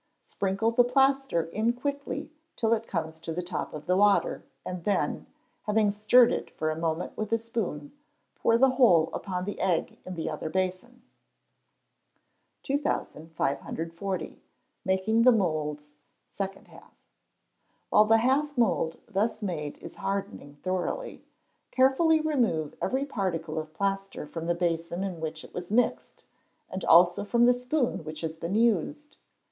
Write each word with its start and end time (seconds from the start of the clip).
Sprinkle 0.23 0.71
the 0.71 0.83
plaster 0.83 1.43
in 1.49 1.73
quickly 1.73 2.31
till 2.55 2.73
it 2.73 2.87
comes 2.87 3.19
to 3.19 3.31
the 3.31 3.43
top 3.43 3.71
of 3.71 3.85
the 3.85 3.95
water, 3.95 4.43
and 4.65 4.83
then, 4.83 5.27
having 5.67 5.91
stirred 5.91 6.31
it 6.31 6.49
for 6.49 6.71
a 6.71 6.75
moment 6.75 7.15
with 7.15 7.31
a 7.31 7.37
spoon, 7.37 7.91
pour 8.33 8.57
the 8.57 8.71
whole 8.71 9.11
upon 9.13 9.45
the 9.45 9.59
egg 9.59 9.99
in 10.03 10.15
the 10.15 10.27
other 10.27 10.49
basin. 10.49 11.03
2540. 12.63 14.41
Making 14.83 15.21
the 15.21 15.31
Moulds 15.31 15.91
Second 16.27 16.69
Half. 16.69 16.95
While 17.91 18.05
the 18.05 18.17
half 18.17 18.57
mould 18.57 18.97
thus 19.07 19.43
made 19.43 19.77
is 19.77 19.97
hardening 19.97 20.55
thoroughly, 20.63 21.27
carefully 21.69 22.19
remove 22.19 22.73
every 22.81 23.05
particle 23.05 23.59
of 23.59 23.75
plaster 23.75 24.25
from 24.25 24.47
the 24.47 24.55
basin 24.55 25.03
in 25.03 25.21
which 25.21 25.43
it 25.43 25.53
was 25.53 25.69
mixed, 25.69 26.25
and 26.71 26.83
also 26.85 27.23
from 27.23 27.45
the 27.45 27.53
spoon 27.53 28.03
which 28.03 28.21
has 28.21 28.35
been 28.35 28.55
used. 28.55 29.17